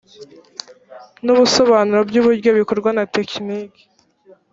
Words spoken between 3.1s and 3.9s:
tekiniki